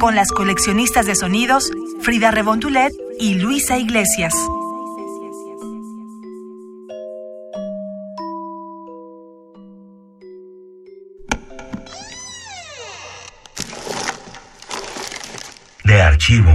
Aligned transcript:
con 0.00 0.16
las 0.16 0.32
coleccionistas 0.32 1.04
de 1.04 1.14
sonidos 1.14 1.70
Frida 2.00 2.30
Rebontulet 2.30 2.90
y 3.18 3.34
Luisa 3.34 3.76
Iglesias. 3.76 4.32
De 15.84 16.00
archivo. 16.00 16.50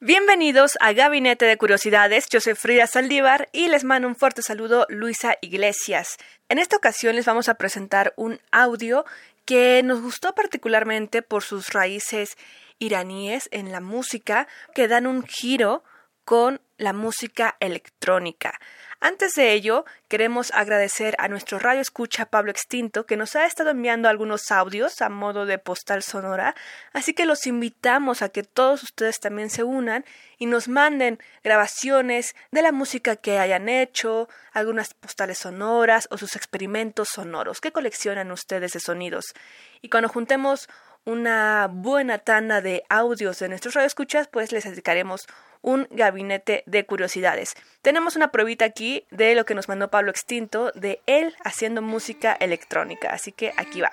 Bienvenidos 0.00 0.78
a 0.80 0.92
Gabinete 0.94 1.44
de 1.44 1.58
Curiosidades, 1.58 2.26
yo 2.30 2.40
soy 2.40 2.54
Frida 2.54 2.86
Saldívar 2.86 3.50
y 3.52 3.68
les 3.68 3.84
mando 3.84 4.08
un 4.08 4.16
fuerte 4.16 4.40
saludo 4.40 4.86
Luisa 4.88 5.36
Iglesias. 5.42 6.16
En 6.48 6.58
esta 6.58 6.76
ocasión 6.76 7.14
les 7.16 7.26
vamos 7.26 7.50
a 7.50 7.54
presentar 7.56 8.14
un 8.16 8.40
audio 8.50 9.04
que 9.48 9.82
nos 9.82 10.02
gustó 10.02 10.34
particularmente 10.34 11.22
por 11.22 11.42
sus 11.42 11.72
raíces 11.72 12.36
iraníes 12.78 13.48
en 13.50 13.72
la 13.72 13.80
música 13.80 14.46
que 14.74 14.88
dan 14.88 15.06
un 15.06 15.24
giro 15.26 15.82
con 16.28 16.60
la 16.76 16.92
música 16.92 17.56
electrónica. 17.58 18.60
Antes 19.00 19.32
de 19.32 19.54
ello, 19.54 19.86
queremos 20.08 20.52
agradecer 20.52 21.16
a 21.16 21.26
nuestro 21.26 21.58
radio 21.58 21.80
escucha 21.80 22.26
Pablo 22.26 22.50
Extinto 22.50 23.06
que 23.06 23.16
nos 23.16 23.34
ha 23.34 23.46
estado 23.46 23.70
enviando 23.70 24.10
algunos 24.10 24.50
audios 24.50 25.00
a 25.00 25.08
modo 25.08 25.46
de 25.46 25.56
postal 25.56 26.02
sonora, 26.02 26.54
así 26.92 27.14
que 27.14 27.24
los 27.24 27.46
invitamos 27.46 28.20
a 28.20 28.28
que 28.28 28.42
todos 28.42 28.82
ustedes 28.82 29.20
también 29.20 29.48
se 29.48 29.62
unan 29.62 30.04
y 30.36 30.44
nos 30.44 30.68
manden 30.68 31.18
grabaciones 31.42 32.36
de 32.50 32.60
la 32.60 32.72
música 32.72 33.16
que 33.16 33.38
hayan 33.38 33.70
hecho, 33.70 34.28
algunas 34.52 34.92
postales 34.92 35.38
sonoras 35.38 36.08
o 36.10 36.18
sus 36.18 36.36
experimentos 36.36 37.08
sonoros 37.08 37.62
que 37.62 37.72
coleccionan 37.72 38.30
ustedes 38.32 38.72
de 38.72 38.80
sonidos. 38.80 39.32
Y 39.80 39.88
cuando 39.88 40.10
juntemos 40.10 40.68
una 41.06 41.70
buena 41.72 42.18
tanda 42.18 42.60
de 42.60 42.84
audios 42.90 43.38
de 43.38 43.48
nuestros 43.48 43.72
radioescuchas, 43.72 44.28
pues 44.28 44.52
les 44.52 44.64
dedicaremos 44.64 45.26
un 45.62 45.86
gabinete 45.90 46.62
de 46.66 46.84
curiosidades. 46.84 47.54
Tenemos 47.82 48.16
una 48.16 48.30
pruebita 48.30 48.64
aquí 48.64 49.06
de 49.10 49.34
lo 49.34 49.44
que 49.44 49.54
nos 49.54 49.68
mandó 49.68 49.90
Pablo 49.90 50.10
Extinto, 50.10 50.72
de 50.74 51.00
él 51.06 51.34
haciendo 51.44 51.82
música 51.82 52.36
electrónica, 52.38 53.10
así 53.12 53.32
que 53.32 53.52
aquí 53.56 53.80
va. 53.80 53.92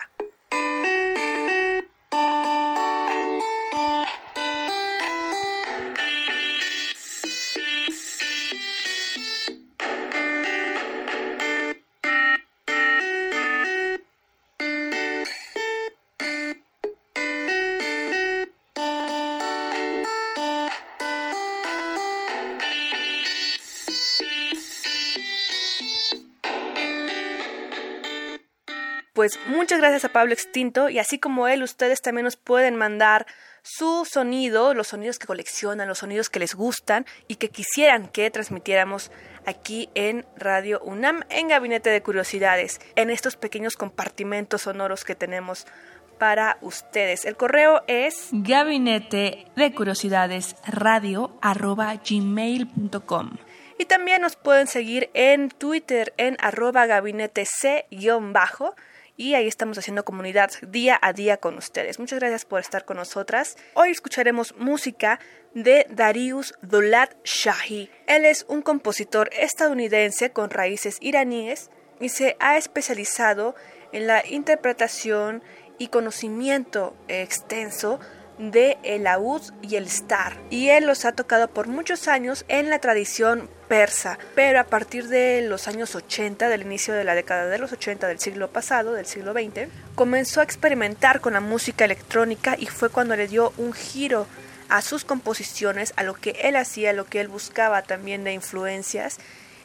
Pues 29.26 29.40
muchas 29.48 29.80
gracias 29.80 30.06
a 30.06 30.10
Pablo 30.10 30.34
Extinto 30.34 30.88
y 30.88 31.00
así 31.00 31.18
como 31.18 31.48
él, 31.48 31.64
ustedes 31.64 32.00
también 32.00 32.26
nos 32.26 32.36
pueden 32.36 32.76
mandar 32.76 33.26
su 33.64 34.06
sonido, 34.06 34.76
los 34.76 34.90
sonidos 34.90 35.18
que 35.18 35.26
coleccionan, 35.26 35.88
los 35.88 35.98
sonidos 35.98 36.30
que 36.30 36.38
les 36.38 36.54
gustan 36.54 37.08
y 37.28 37.38
que 37.38 37.50
quisieran 37.50 38.08
que 38.08 38.30
transmitiéramos 38.30 39.10
aquí 39.48 39.90
en 39.96 40.28
Radio 40.38 40.80
UNAM 40.84 41.24
en 41.30 41.48
Gabinete 41.48 41.90
de 41.90 42.04
Curiosidades, 42.04 42.80
en 42.96 43.10
estos 43.10 43.36
pequeños 43.36 43.78
compartimentos 43.78 44.62
sonoros 44.62 45.04
que 45.04 45.16
tenemos 45.16 45.66
para 46.20 46.60
ustedes. 46.62 47.26
El 47.26 47.36
correo 47.36 47.82
es 47.88 48.28
gabinete 48.32 49.48
de 49.56 49.74
curiosidades 49.74 50.56
radio 50.68 51.36
gmail.com. 51.42 53.38
Y 53.80 53.86
también 53.86 54.22
nos 54.22 54.36
pueden 54.36 54.68
seguir 54.68 55.10
en 55.16 55.50
Twitter 55.50 56.14
en 56.18 56.38
arroba 56.40 56.86
gabinete 56.86 57.44
c-bajo 57.46 58.76
y 59.18 59.36
ahí 59.36 59.48
estamos 59.48 59.78
haciendo 59.78 60.06
comunidad 60.06 60.52
día 60.62 61.00
a 61.02 61.14
día 61.14 61.38
con 61.38 61.58
ustedes. 61.58 62.00
Muchas 62.00 62.20
gracias 62.20 62.46
por 62.46 62.60
estar 62.60 62.86
con 62.86 62.98
nosotras. 62.98 63.58
Hoy 63.74 63.90
escucharemos 63.90 64.56
música 64.58 65.20
de 65.54 65.88
Darius 65.90 66.54
Dolat 66.62 67.16
Shahi. 67.24 67.90
Él 68.08 68.26
es 68.26 68.46
un 68.50 68.62
compositor 68.62 69.30
estadounidense 69.34 70.32
con 70.32 70.50
raíces 70.50 70.98
iraníes 71.02 71.70
y 72.00 72.10
se 72.10 72.36
ha 72.40 72.58
especializado 72.58 73.56
en 73.92 74.08
la 74.08 74.26
interpretación 74.28 75.44
y 75.78 75.88
conocimiento 75.88 76.96
extenso 77.08 78.00
de 78.38 78.78
el 78.84 79.04
laúd 79.04 79.42
y 79.62 79.76
el 79.76 79.86
star 79.86 80.38
y 80.50 80.70
él 80.70 80.86
los 80.86 81.06
ha 81.06 81.14
tocado 81.14 81.48
por 81.48 81.68
muchos 81.68 82.08
años 82.08 82.46
en 82.48 82.70
la 82.70 82.80
tradición 82.80 83.50
persa, 83.68 84.20
pero 84.36 84.60
a 84.60 84.66
partir 84.66 85.08
de 85.08 85.42
los 85.42 85.68
años 85.68 85.96
80, 85.96 86.50
del 86.50 86.62
inicio 86.62 86.94
de 86.94 87.04
la 87.04 87.16
década 87.16 87.48
de 87.48 87.58
los 87.58 87.72
80 87.72 88.08
del 88.08 88.20
siglo 88.20 88.50
pasado, 88.50 88.94
del 88.94 89.06
siglo 89.06 89.34
XX, 89.34 89.70
comenzó 89.96 90.42
a 90.42 90.44
experimentar 90.44 91.22
con 91.22 91.34
la 91.34 91.40
música 91.40 91.86
electrónica 91.86 92.56
y 92.60 92.68
fue 92.68 92.90
cuando 92.90 93.16
le 93.16 93.28
dio 93.28 93.54
un 93.58 93.74
giro 93.74 94.28
a 94.70 94.82
sus 94.82 95.06
composiciones, 95.06 95.94
a 95.96 96.04
lo 96.04 96.16
que 96.16 96.32
él 96.44 96.56
hacía, 96.56 96.92
a 96.92 96.94
lo 96.94 97.06
que 97.06 97.22
él 97.22 97.28
buscaba 97.28 97.82
también 97.84 98.24
de 98.24 98.34
influencias. 98.34 99.18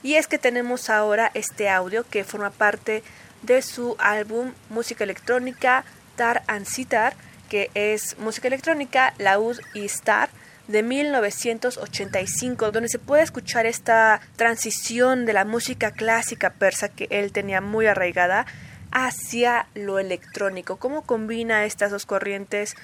Y 0.02 0.14
es 0.14 0.26
que 0.26 0.38
tenemos 0.38 0.90
ahora 0.90 1.30
este 1.34 1.68
audio 1.68 2.04
que 2.08 2.24
forma 2.24 2.50
parte 2.50 3.02
de 3.42 3.62
su 3.62 3.96
álbum 3.98 4.52
Música 4.68 5.04
Electrónica 5.04 5.84
Tar 6.16 6.42
and 6.46 6.66
Sitar, 6.66 7.14
que 7.50 7.70
es 7.74 8.16
música 8.18 8.48
electrónica, 8.48 9.12
laúd 9.18 9.58
y 9.74 9.84
star 9.84 10.30
de 10.68 10.82
1985, 10.82 12.70
donde 12.70 12.88
se 12.88 13.00
puede 13.00 13.24
escuchar 13.24 13.66
esta 13.66 14.20
transición 14.36 15.26
de 15.26 15.32
la 15.32 15.44
música 15.44 15.90
clásica 15.90 16.50
persa 16.50 16.88
que 16.88 17.08
él 17.10 17.32
tenía 17.32 17.60
muy 17.60 17.86
arraigada 17.86 18.46
hacia 18.92 19.66
lo 19.74 19.98
electrónico. 19.98 20.76
¿Cómo 20.76 21.02
combina 21.02 21.64
estas 21.64 21.90
dos 21.90 22.06
corrientes? 22.06 22.76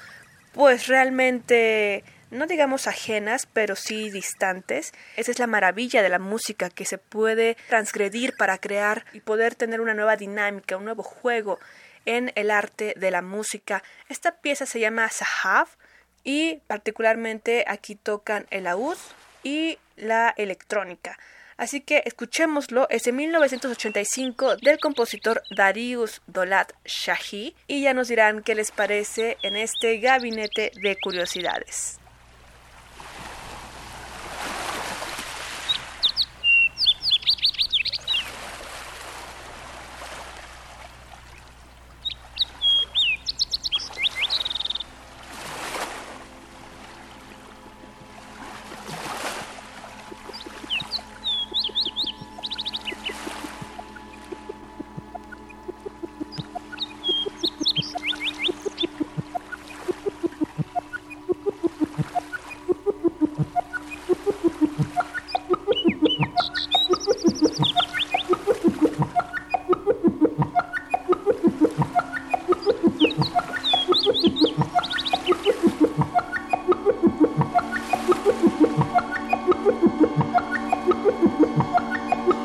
Pues 0.53 0.88
realmente 0.88 2.03
no 2.31 2.47
digamos 2.47 2.88
ajenas, 2.88 3.47
pero 3.53 3.76
sí 3.76 4.10
distantes. 4.10 4.93
Esa 5.16 5.31
es 5.31 5.38
la 5.38 5.47
maravilla 5.47 6.03
de 6.03 6.09
la 6.09 6.19
música, 6.19 6.71
que 6.71 6.84
se 6.84 6.99
puede 6.99 7.56
transgredir 7.69 8.34
para 8.37 8.59
crear 8.59 9.05
y 9.12 9.21
poder 9.21 9.55
tener 9.55 9.81
una 9.81 9.94
nueva 9.94 10.16
dinámica, 10.16 10.76
un 10.76 10.84
nuevo 10.84 11.05
juego 11.05 11.60
en 12.06 12.33
el 12.34 12.50
arte 12.50 12.94
de 12.97 13.11
la 13.11 13.21
música. 13.21 13.83
Esta 14.09 14.37
pieza 14.37 14.65
se 14.65 14.81
llama 14.81 15.11
Sahaf 15.11 15.77
y 16.25 16.56
particularmente 16.67 17.65
aquí 17.69 17.94
tocan 17.94 18.47
el 18.50 18.65
laúd 18.65 18.97
y 19.43 19.78
la 19.97 20.33
electrónica. 20.37 21.19
Así 21.56 21.81
que 21.81 22.03
escuchémoslo, 22.05 22.87
es 22.91 23.05
de 23.05 23.12
1985 23.12 24.56
del 24.56 24.78
compositor 24.78 25.43
Darius 25.56 26.21
Dolat 26.27 26.72
Shahi 26.84 27.55
y 27.67 27.83
ya 27.83 27.94
nos 27.94 28.09
dirán 28.09 28.43
qué 28.43 28.55
les 28.55 28.71
parece 28.71 29.38
en 29.43 29.56
este 29.56 29.99
gabinete 29.99 30.70
de 30.82 30.97
curiosidades. 31.03 31.99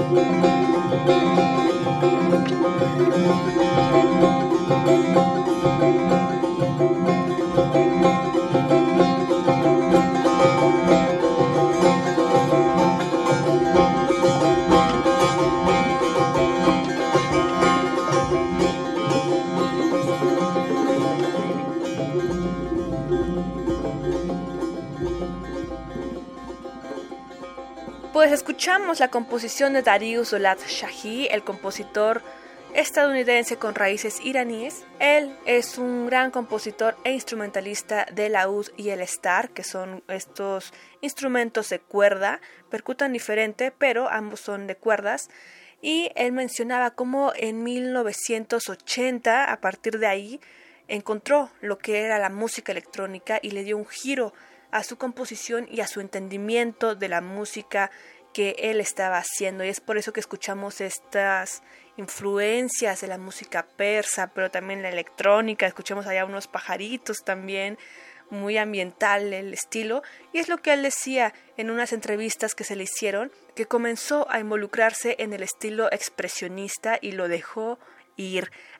Müzik 0.00 1.61
escuchamos 28.20 29.00
la 29.00 29.08
composición 29.08 29.72
de 29.72 29.82
Darius 29.82 30.32
Olat 30.32 30.60
Shahi, 30.66 31.28
el 31.30 31.42
compositor 31.42 32.22
estadounidense 32.74 33.56
con 33.56 33.74
raíces 33.74 34.20
iraníes. 34.20 34.84
Él 35.00 35.36
es 35.46 35.78
un 35.78 36.06
gran 36.06 36.30
compositor 36.30 36.96
e 37.04 37.12
instrumentalista 37.12 38.06
de 38.12 38.28
la 38.28 38.48
ud 38.48 38.68
y 38.76 38.90
el 38.90 39.00
star, 39.00 39.50
que 39.50 39.64
son 39.64 40.04
estos 40.08 40.72
instrumentos 41.00 41.70
de 41.70 41.80
cuerda, 41.80 42.40
percutan 42.70 43.12
diferente, 43.12 43.72
pero 43.76 44.08
ambos 44.08 44.40
son 44.40 44.66
de 44.66 44.76
cuerdas. 44.76 45.28
Y 45.80 46.10
él 46.14 46.32
mencionaba 46.32 46.92
cómo 46.92 47.32
en 47.34 47.64
1980, 47.64 49.50
a 49.50 49.60
partir 49.60 49.98
de 49.98 50.06
ahí, 50.06 50.40
encontró 50.86 51.50
lo 51.60 51.78
que 51.78 52.02
era 52.02 52.18
la 52.18 52.30
música 52.30 52.72
electrónica 52.72 53.40
y 53.42 53.50
le 53.50 53.64
dio 53.64 53.76
un 53.76 53.86
giro 53.86 54.32
a 54.72 54.82
su 54.82 54.96
composición 54.96 55.68
y 55.70 55.80
a 55.80 55.86
su 55.86 56.00
entendimiento 56.00 56.96
de 56.96 57.08
la 57.08 57.20
música 57.20 57.92
que 58.32 58.56
él 58.58 58.80
estaba 58.80 59.18
haciendo. 59.18 59.64
Y 59.64 59.68
es 59.68 59.80
por 59.80 59.98
eso 59.98 60.12
que 60.12 60.20
escuchamos 60.20 60.80
estas 60.80 61.62
influencias 61.96 63.02
de 63.02 63.06
la 63.06 63.18
música 63.18 63.66
persa, 63.76 64.32
pero 64.34 64.50
también 64.50 64.82
la 64.82 64.88
electrónica, 64.88 65.66
escuchamos 65.66 66.06
allá 66.06 66.24
unos 66.24 66.48
pajaritos 66.48 67.22
también, 67.22 67.78
muy 68.30 68.56
ambiental 68.56 69.34
el 69.34 69.52
estilo, 69.52 70.02
y 70.32 70.38
es 70.38 70.48
lo 70.48 70.56
que 70.56 70.72
él 70.72 70.82
decía 70.82 71.34
en 71.58 71.70
unas 71.70 71.92
entrevistas 71.92 72.54
que 72.54 72.64
se 72.64 72.76
le 72.76 72.84
hicieron, 72.84 73.30
que 73.54 73.66
comenzó 73.66 74.26
a 74.30 74.40
involucrarse 74.40 75.16
en 75.18 75.34
el 75.34 75.42
estilo 75.42 75.92
expresionista 75.92 76.98
y 77.00 77.12
lo 77.12 77.28
dejó 77.28 77.78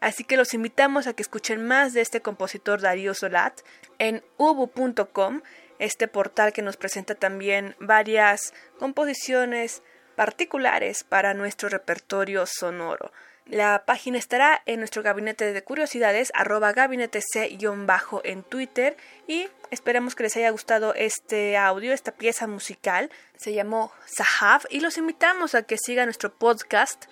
Así 0.00 0.24
que 0.24 0.36
los 0.36 0.54
invitamos 0.54 1.06
a 1.06 1.14
que 1.14 1.22
escuchen 1.22 1.66
más 1.66 1.92
de 1.92 2.00
este 2.00 2.20
compositor 2.20 2.80
Darío 2.80 3.14
Solat 3.14 3.60
en 3.98 4.22
ubu.com, 4.36 5.42
este 5.78 6.08
portal 6.08 6.52
que 6.52 6.62
nos 6.62 6.76
presenta 6.76 7.14
también 7.14 7.74
varias 7.80 8.52
composiciones 8.78 9.82
particulares 10.16 11.04
para 11.04 11.34
nuestro 11.34 11.68
repertorio 11.68 12.44
sonoro. 12.46 13.12
La 13.46 13.84
página 13.84 14.18
estará 14.18 14.62
en 14.66 14.78
nuestro 14.78 15.02
gabinete 15.02 15.52
de 15.52 15.64
curiosidades, 15.64 16.30
arroba 16.34 16.72
gabinete 16.72 17.20
C-bajo 17.20 18.20
en 18.24 18.44
Twitter 18.44 18.96
y 19.26 19.48
esperemos 19.70 20.14
que 20.14 20.22
les 20.22 20.36
haya 20.36 20.50
gustado 20.50 20.94
este 20.94 21.56
audio, 21.56 21.92
esta 21.92 22.12
pieza 22.12 22.46
musical. 22.46 23.10
Se 23.36 23.52
llamó 23.52 23.92
Sahav 24.06 24.62
y 24.70 24.78
los 24.78 24.96
invitamos 24.96 25.56
a 25.56 25.64
que 25.64 25.76
sigan 25.76 26.06
nuestro 26.06 26.32
podcast 26.32 27.06